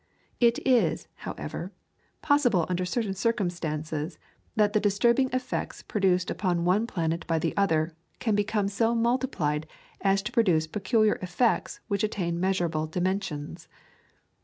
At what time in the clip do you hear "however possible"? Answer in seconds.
1.13-2.65